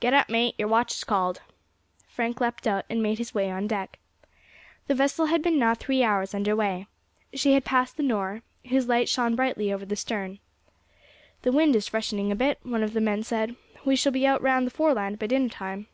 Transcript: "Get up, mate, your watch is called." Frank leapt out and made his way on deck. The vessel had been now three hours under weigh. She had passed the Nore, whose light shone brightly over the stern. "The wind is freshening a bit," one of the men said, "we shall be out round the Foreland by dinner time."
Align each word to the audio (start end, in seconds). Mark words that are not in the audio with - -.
"Get 0.00 0.14
up, 0.14 0.30
mate, 0.30 0.54
your 0.56 0.68
watch 0.68 0.92
is 0.94 1.04
called." 1.04 1.42
Frank 2.08 2.40
leapt 2.40 2.66
out 2.66 2.86
and 2.88 3.02
made 3.02 3.18
his 3.18 3.34
way 3.34 3.50
on 3.50 3.66
deck. 3.66 3.98
The 4.86 4.94
vessel 4.94 5.26
had 5.26 5.42
been 5.42 5.58
now 5.58 5.74
three 5.74 6.02
hours 6.02 6.32
under 6.32 6.56
weigh. 6.56 6.86
She 7.34 7.52
had 7.52 7.66
passed 7.66 7.98
the 7.98 8.02
Nore, 8.02 8.40
whose 8.70 8.88
light 8.88 9.06
shone 9.06 9.36
brightly 9.36 9.70
over 9.70 9.84
the 9.84 9.94
stern. 9.94 10.38
"The 11.42 11.52
wind 11.52 11.76
is 11.76 11.88
freshening 11.88 12.32
a 12.32 12.34
bit," 12.34 12.58
one 12.62 12.82
of 12.82 12.94
the 12.94 13.02
men 13.02 13.22
said, 13.22 13.54
"we 13.84 13.96
shall 13.96 14.12
be 14.12 14.26
out 14.26 14.40
round 14.40 14.66
the 14.66 14.70
Foreland 14.70 15.18
by 15.18 15.26
dinner 15.26 15.50
time." 15.50 15.88